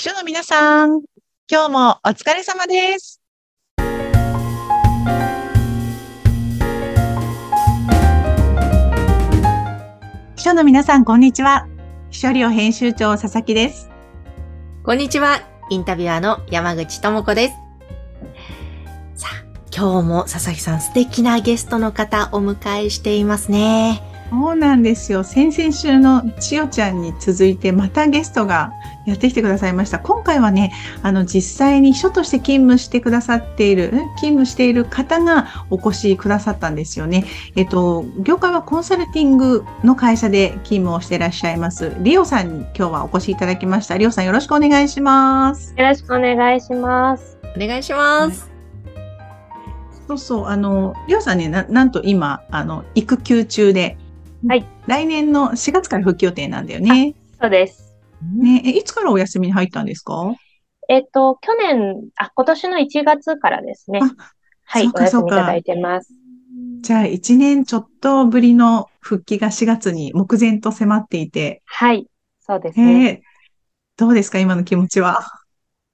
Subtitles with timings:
[0.00, 1.02] 秘書の皆さん、
[1.46, 3.20] 今日もお疲れ様です。
[10.36, 11.66] 秘書の皆さん、こんにちは。
[12.08, 13.90] 秘書寮編集長、佐々木です。
[14.84, 15.42] こんにちは。
[15.68, 17.54] インタビュアーの山口智子です。
[19.16, 24.09] さあ、今日も佐々木さん素敵なゲストの方お迎えしていますね。
[24.30, 25.24] そうなんですよ。
[25.24, 28.72] 先々週の千代ちゃんに続いて、またゲストが
[29.04, 29.98] やってきてくださいました。
[29.98, 30.72] 今回はね、
[31.02, 37.24] あの、実際に秘書として勤務してくださっている、ん勤務している方がお越しくださったんですよね。
[37.56, 43.98] えっと、業界はコンサルティングの会社で勤務をしていらっしゃいます、リオさんに今日はお越しいただきました。
[43.98, 45.74] リオさんよろしくお願いします。
[45.76, 47.36] よろしくお願いします。
[47.56, 48.48] お願いします。
[50.06, 53.96] そうそう、あの、リオさんね、ななんと今、あの、育休中で、
[54.46, 54.64] はい。
[54.86, 57.14] 来年の4月から復帰予定なんだよね。
[57.40, 57.94] そうです。
[58.36, 60.34] ね、え、いつからお休みに入ったんですか？
[60.88, 64.00] えっと、去年、あ、今年の1月からですね。
[64.02, 64.10] あ
[64.64, 66.12] はい、お休みいただいてます。
[66.80, 72.06] じゃあ、1年ちょっとぶりの復帰が4月に目前と迫っていて、はい、
[72.40, 73.22] そうですえね。
[73.24, 73.30] ー
[73.96, 75.18] どうですか、今の気持ちは？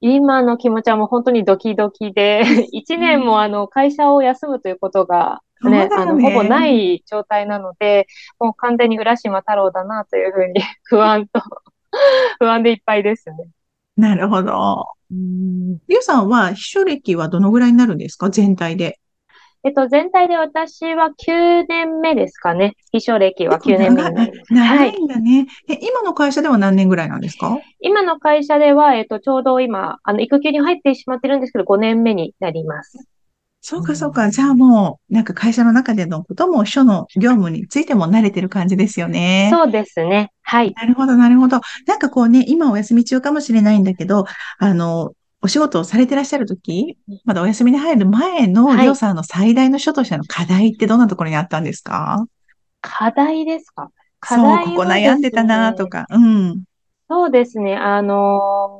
[0.00, 8.06] 今の気持ちはもう本当にドキドキで、 1年もあの、会社を休むということが、ね、あの、ほぼない状態なので、
[8.38, 11.42] もう完全に浦島太郎だなというふうに 不安と、
[12.38, 13.36] 不安でいっぱいですね。
[13.96, 14.86] なるほど。
[15.10, 18.30] リオさんは秘書歴はどのぐらいになるんですか？
[18.30, 18.98] 全体で。
[19.62, 22.76] えっと、全体で私は9年目ですかね。
[22.92, 24.54] 秘書歴は9年目になります。
[24.54, 25.02] はい長い。
[25.02, 25.46] んだね。
[25.68, 27.58] え、今の会社では何年ぐらいなんですか？
[27.80, 33.06] 今の会社では、えっと、ちょうど今、あの、育休に入ってしまってるんですけど、5年目になります。
[33.62, 34.30] そうか、そうか。
[34.30, 39.50] じゃあもう、なんか会社の中でのことも秘書の業務についても慣れてる感じですよね。
[39.52, 40.32] そうですね。
[40.42, 40.72] はい。
[40.74, 41.60] なるほど、なるほど。
[41.86, 44.24] なんかこうね、今お休み中かもしれないんだけど、
[44.58, 52.26] あの、お仕事をされてらっしゃるとき、まだお休みに入る前のはいりょうさんの最大の書としての課題ってどんなところにあったんですか？
[52.80, 53.90] 課題ですか？
[54.20, 56.06] 課そう、題ここは悩んでたなとか。
[56.10, 56.62] うん。
[57.08, 57.76] そうですね。
[57.76, 58.79] あの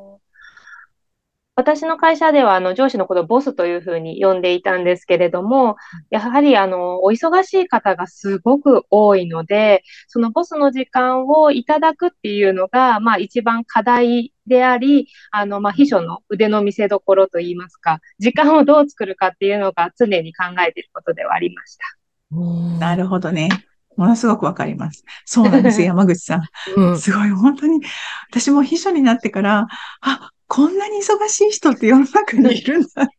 [1.55, 5.75] 私の会社では、あの、上司のことをボスというふうに呼んでいたんですけれども、
[6.09, 21.83] やはり、あの、お忙しい方がすごく多いので、そのボスの時間をいただくっていうのが、まあ、一番課題であり、あの、まあ、秘書の腕の見せ所といいますか、時間をどう作るかっていうのが常に考えていることではありました。
[22.79, 23.49] なるほどね。
[23.97, 25.03] ものすごくわかります。
[25.25, 26.41] そうなんですよ、 山口さん。
[26.77, 26.97] うん。
[26.97, 27.81] すごい、本当に、
[28.29, 29.67] 私も秘書になってから、
[30.01, 33.13] あ、こんなに忙しい人って世の中にいるんだって、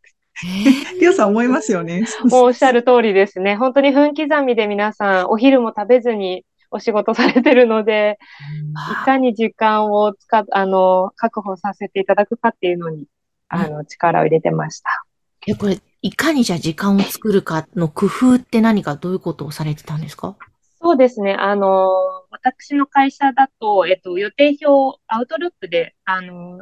[1.01, 2.05] りょうさん思いますよね。
[2.31, 3.57] おっしゃる通りですね。
[3.57, 8.19] 本当に分刻みで皆さん、お昼も食べずにお仕事されてるので、
[9.01, 13.07] いかに時間を使っ、あの、確保させていただくかっていうのに、
[13.49, 14.91] あの、力を入れてました。
[15.47, 20.37] え、これ、いかにじゃあ時間を作るかの工夫って何かどういうことをされてたんですか？
[20.83, 21.33] そうですね。
[21.33, 21.89] あの、
[22.31, 26.61] 私の会社だと、えっと、予定表をアウトルックで、あの、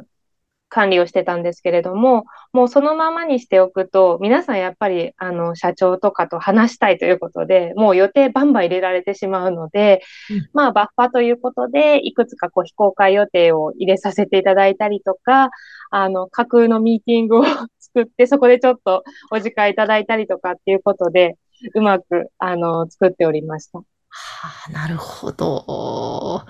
[0.71, 2.23] 管理をしてたんですけれども、
[2.53, 15.49] もうそのままにしておくと、皆さんやっぱり、あの、社長とかと話したいということで、もう予定バンバン入れられてしまうので、うんまあ、バッファということで、いくつかこう非公開予定を入れさせていただいたりとか、
[15.89, 17.43] あの、架空のミーティングを
[17.77, 21.35] 作って、そこでちょっとお時間いただいたりとかっていうことで、
[21.75, 23.79] うまく、あの、作っておりました。
[23.79, 23.85] は
[24.69, 26.45] あ、なるほど。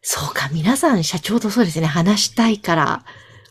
[0.00, 3.04] そうか、皆さん社長とそうですね、話したいから。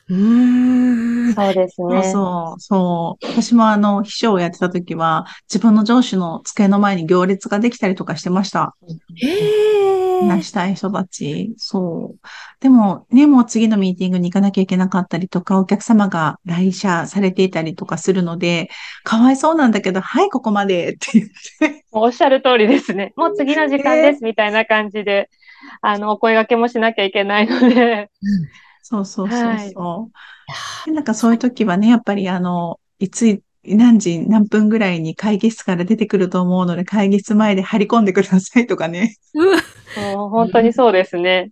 [0.09, 1.33] うーん。
[1.33, 2.03] そうですね。
[2.03, 3.25] そう、そう。
[3.27, 8.75] 私もあの、秘書をやってた時は、自分の上司の机の前に行列ができたりとかしてました。
[9.15, 10.21] へえ。
[10.21, 11.53] 話したい人たち。
[11.57, 12.27] そう。
[12.59, 18.69] でも、ね、もう次のミーティングに行かなきゃいけなかったりとか、お客様が来社されていたりとかするので、
[19.03, 21.27] かわいそうなんだけど、はい、ここまでって言っ
[21.73, 21.85] て。
[21.91, 23.13] おっしゃる通りですね。
[23.15, 25.29] もう次の時間ですみたいな感じで、
[25.81, 28.09] あの、お声掛けもしなきゃいけないので、
[28.89, 30.11] そうそうそうはいそ
[30.85, 30.85] う。
[30.85, 39.17] でなんかそういう時はね、やっぱりあの、いつ、何時何分ぐらいに会議室から出てくると思うので、会議室前で張り込んでくださいとかね。
[39.33, 41.51] う本当にそうですね。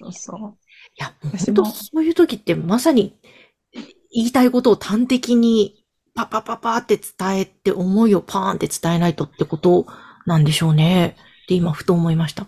[0.00, 0.60] そうそう。
[1.00, 1.14] や、
[1.52, 3.14] もそういう時ってまさに
[4.12, 5.84] 言いたいことを端的に
[6.14, 9.86] パパパパって伝えて、思いをパーンって伝えないとってこと
[10.26, 11.16] なんでしょうね。
[11.44, 12.46] って今、ふと思いました。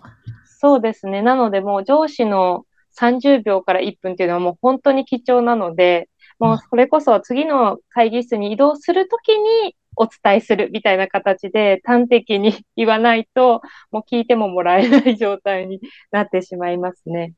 [0.59, 1.23] そうですね。
[1.23, 2.67] なのでもう上司の
[2.99, 6.09] 30秒から1分っていうのはもう本当に貴重なので、
[6.39, 15.81] もうそれこそ次の会議室に移動するときにお伝えするみたいな形で端的に言わないと、もう聞いてももらえない状態に
[16.11, 17.35] なってしまいますね。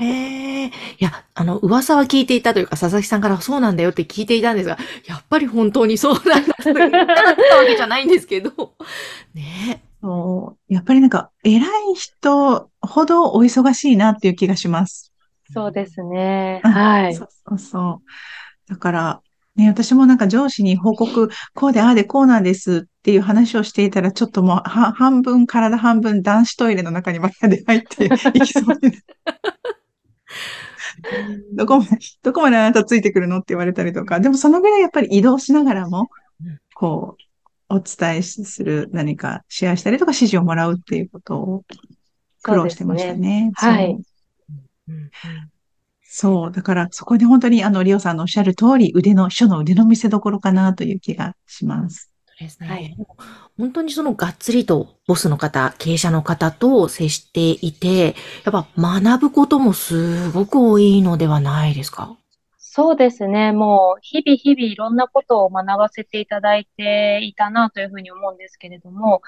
[0.00, 0.66] へえ。
[0.66, 0.70] い
[1.00, 8.74] や、あの、噂は聞いていたというか、佐々木さんからそうなんだよって聞いていたんですが、やっぱり本当にそうなんだと言ったわけじゃないんですけど。
[9.34, 15.12] ねそうやっぱりなんか、偉い人ほどお忙しいなっていう気がします。
[15.52, 16.60] そうですね。
[16.64, 17.14] うんはい。
[17.14, 18.02] そうそうそ
[18.68, 18.70] う。
[18.70, 19.20] だから、
[19.56, 29.04] ね、私もなんか上司に報告、こうで、ああで、こうなんですっていう話をしていたら、ちょっともう、は半分、体半分、男子トイレの中にまで入っていきそうになる。
[31.54, 36.08] どこまで、どこまであなたついてくるのって言われたりとか、でもそのぐらいやっぱり移動しながらも
[36.44, 37.22] うん、こう、
[37.68, 41.64] お伝えする何かシェアしたりとか指示をもらうっていうことを
[42.42, 43.46] 苦労してましたね。
[43.46, 43.98] ねはい
[46.10, 46.52] そう。
[46.52, 52.10] だから、そこで本当に、あの、リオさんのおっしゃる通り、腕の、書の腕の見せ所かなという気がします。
[52.26, 52.68] そうですね。
[52.68, 52.96] はい
[53.58, 62.16] 本当にそのがっつりとボスの方、経営者の方と接していて、やっぱ学ぶこともすごく多いのではないですか？
[62.80, 63.50] そうですね。
[63.50, 69.20] もう、日々日々いろんなことを学ばせていただいていたなというふうに思うんですけれども、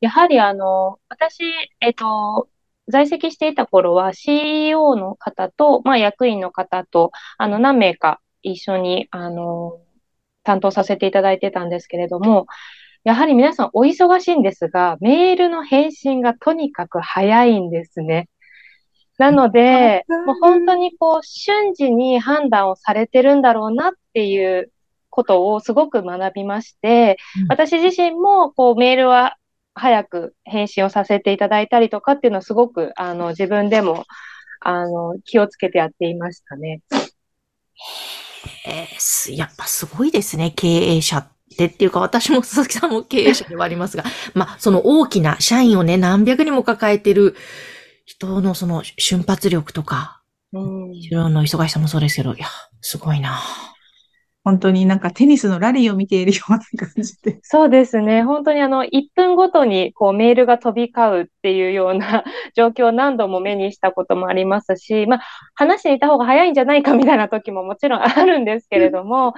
[0.00, 1.44] やはりあの、私、
[1.80, 2.48] えっと、
[2.88, 9.78] 在籍していた頃は CEO の方と、まあ役員の方と、あの、何名か一緒に、あの、
[10.44, 12.46] 担当させていただいてたんですけれども、
[13.04, 18.28] やはり皆さんお忙しいんですが、メールの返信がとにかく早いんですね。
[19.18, 24.70] なので、もう本当にこう、瞬時に判断をされてるんだろうなっていう
[25.08, 29.36] ことをすごく学びまして、うん私自身もこう、メールは
[29.74, 34.04] 早く返信をさせていただいたりとかっていうのをすごく、あの、自分でも、
[34.60, 36.80] あの、気をつけてやっていましたね。
[38.66, 44.04] えーすやっぱすごいですね、経営者ってっていうか、私も佐々木さんも経営者ではありますが、
[44.34, 47.34] まあ、その大きな社員をね、何百人も抱えてる
[48.06, 50.22] 人のその瞬発力とか、
[50.52, 50.90] うん。
[50.92, 52.46] 自分の忙しさもそうですけど、いや、
[52.80, 53.38] すごいな。
[54.44, 57.40] 本当になんかテニスのラリーを見ているような感じで。
[57.42, 58.22] そうですね。
[58.22, 62.22] 本当にあの、1分ごとにこうメールが飛び交うっていうような
[62.54, 65.20] 状況を何度も目にしたこともありますし、まあ、
[65.56, 69.34] 話していた方が早いんじゃないかみたいな時ももちろんあるんですけれども、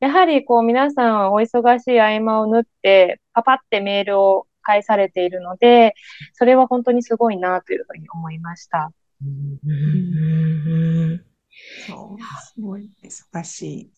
[0.00, 5.94] やはりこう皆さんお忙しい合間を縫って、パパってメールを返されているので、
[6.34, 8.92] それは本当にすごいなというふうに思いました。
[9.24, 9.58] うん
[11.86, 12.22] そう。
[12.44, 13.90] すごい忙しい。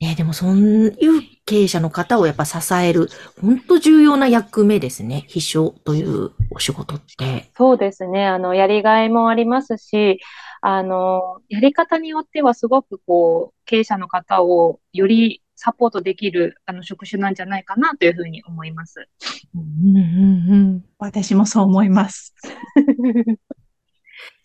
[0.00, 3.08] ね、でもそういう経営者の方をやっぱ支える、
[3.40, 5.24] 本当重要な役目ですね。
[5.28, 7.50] 秘書というお仕事って。
[7.56, 8.26] そうですね。
[8.26, 10.18] あの、やりがいもありますし、
[10.62, 19.08] あの、やり方によってはすごくこう、経営者の方をよりサポートできる、あの、職種なんじゃないかなというふうに思います。
[19.54, 22.34] うんうんうん私もそう思います。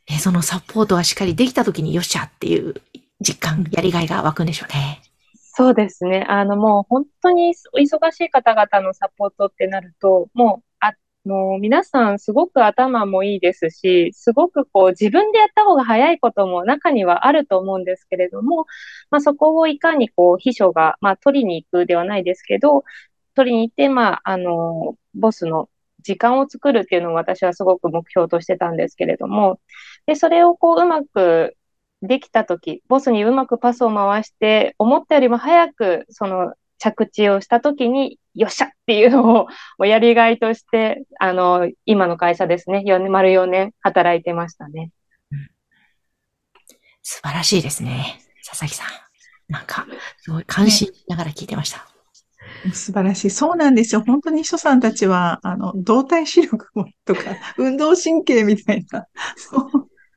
[0.09, 2.75] ね、そのサポートがしっかりできた時によっしゃっていう
[3.21, 5.01] 実感、やりがいが湧くんでしょうね。
[5.35, 6.25] そうですね。
[6.27, 10.68] あの、もう本当にお忙しい方々のサポートってなると、もう、あ、
[11.25, 18.65] もう皆さんすごく頭もいいですし、すごくこう自分でやった方が早いことも中にはあると思うんですけれども、
[19.11, 22.83] まあそこをいかにこう秘書が、まあ取りに行くではないですけど、
[23.35, 25.69] 取りに行って、まあ、あの、ボスの
[26.01, 29.59] 時間を作るっていうのを私はすごく目標としてたんですけれども、
[30.05, 31.55] で、それをこううまく
[32.01, 39.47] できたとき、ボスにうまくパスを回して、思ったよりも早くその着地をしたときに、よっしゃっていうのをも
[39.79, 44.91] うやりがいとして、あの、今の会社ですね、4年、丸4年働いてましたね。
[47.01, 48.19] 素晴らしいですね。
[48.45, 48.87] 佐々木さん。
[49.51, 51.87] なんか、すごい感心しながら聞いてました。
[52.73, 53.29] 素晴らしい。
[53.29, 54.03] そうなんですよ。
[54.05, 57.21] 本当に秘書さんたちは、あの、動体視力もとか、
[57.57, 59.07] 運動神経みたいな、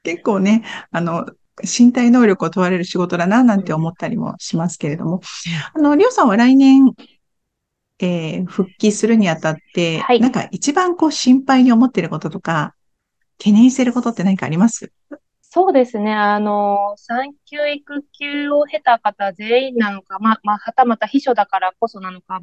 [0.03, 1.27] 結構ね、あの、
[1.63, 5.21] 身体能力を問われる仕事だな、なんて思ったりもしますけれども。
[5.75, 6.93] あの、りょうさんは来年、
[7.99, 12.75] えー復帰するにあたって、はいなんか一番こう心配に思っていることとか、
[13.39, 14.93] 懸念していることって何かあります？
[15.43, 16.15] そうですね。
[16.15, 22.41] あの、産休育休を経た方全員なのか、まあ、まあ、はたまた秘書だからこそなのか、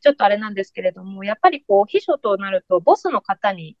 [0.00, 3.76] ちょっとあれなんですけれども、やっぱりこう、秘書となると、ボスの方に、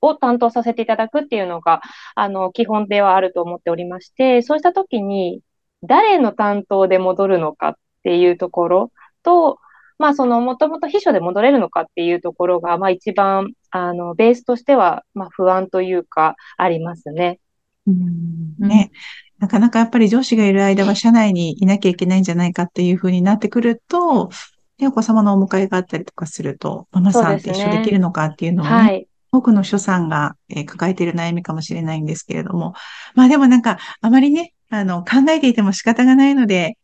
[0.00, 1.80] を担当させていただくっていうのが、
[2.14, 5.40] あの、基本ではあると思っておりまして、そうしたときに、
[5.82, 8.92] 誰の担当で戻るのかっていうところ
[9.22, 9.58] と、
[9.98, 17.38] まあ、その、もともと秘書で戻れるのかっていうところが、まあ、一番、あの、ベースとしては、まあ、不安というか、ありますね。
[17.86, 18.90] うんね、
[19.38, 24.30] なかなかやっぱり上司がいる間は社内にいなきゃいけないんじゃないかっていうふうになってくると、
[24.78, 29.06] ね、お子様のお迎えがあったりとかすると、ママさんって一緒できるのかっていうのをね、はい。
[29.32, 32.74] 多くの所さんが、えー抱えている悩みかもしれないんですけれども。
[33.14, 36.76] まあでもなんか、あまりね、あの、考えていても仕方がないので、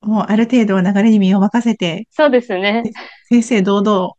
[0.00, 2.82] もうある程度は流れに身を任せて、そうですね。
[3.30, 4.12] 正々堂々、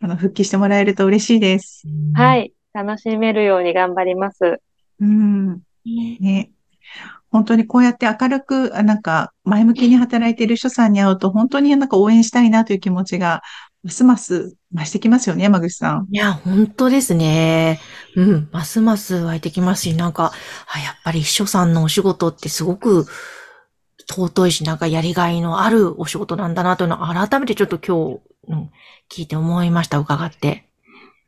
[0.00, 1.82] あの、復帰してもらえると嬉しいです。
[2.14, 2.52] はい。
[2.72, 4.60] 楽しめるように頑張ります。
[5.00, 5.60] うん。
[5.84, 6.50] ね。
[7.30, 13.42] 本当にこうやって明るく、あなんか、前向きに働いている人さんに会うと、本当になんか応援したいなという気持ちが、
[13.88, 16.08] ますます増してきますよね、山口さん。
[16.10, 17.80] いや、本当ですね。
[18.16, 18.48] うん。
[18.52, 20.32] ますます湧いてきますし、なんか、
[20.66, 23.06] あやっぱり秘書さんのお仕事ってすごく
[24.06, 28.70] 尊いし、なんかやりがいのあるお仕事なんだなというのを改めてちょっと今日、うん、
[29.10, 30.68] 聞いて思いました、伺って。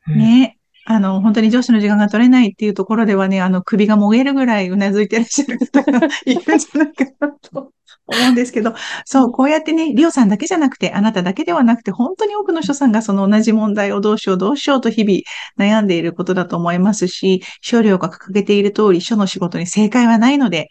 [0.07, 0.59] うんね。
[0.85, 7.71] あの、本当に上司の時間が取れないっていうところではね、あの、首がもげるぐらいうなずいてらっしゃる方がいるんじゃないかなと
[8.11, 8.73] 思うんですけど、
[9.05, 15.19] そう、こうやってね、リオさんだけじゃなくて、あなただけではなくて、本当に多くの人さんがその同じ問題をどうしよう、どうしようと日々
[15.57, 20.67] 悩んでいることだと思いますし、少量が掲げている通り、書の仕事に正解はないので、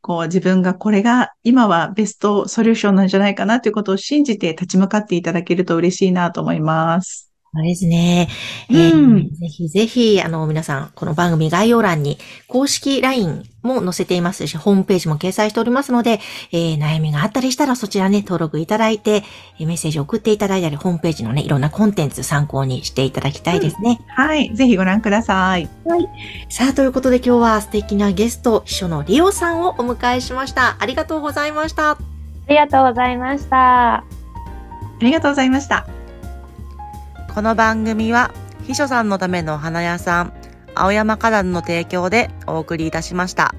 [0.00, 7.33] こう自分がこれが今はベストソリューションなんじゃないかなということを信じて立ち向かっていただけると嬉しいなと思います。
[7.56, 8.28] そうですね。
[8.68, 12.18] えーうんぜひぜひ、あの、皆さん、この番組概要欄に
[12.48, 16.20] 公式 LINE も載せていますし、ホームページも掲載しておりますので、
[16.50, 19.22] えー悩みがあったりしたらそちらね、登録いただいて、
[19.60, 24.00] えーメッセージを送っていただいたり、ホームページのね、いろんなコンテンツ参考にしていただきたいですね。
[24.08, 24.52] はい。
[24.54, 25.68] ぜひご覧ください。
[26.48, 30.76] さあ、ということで今日は素敵なゲスト、秘書のリオさんをお迎えしました。
[30.80, 31.90] ありがとうございました。
[31.92, 31.98] あ
[32.48, 33.94] りがとうございました。
[33.94, 34.04] あ
[35.00, 35.93] りがとうございました。
[37.34, 40.32] この番組は秘書さんのためのお花屋さん
[40.76, 43.56] 青山花壇の提供でお送りいたしました。